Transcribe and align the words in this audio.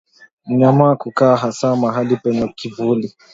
Mnyama 0.47 0.87
kukaa 1.01 1.35
hasa 1.41 1.67
mahali 1.81 2.13
penye 2.23 2.47
kivuli 2.57 3.07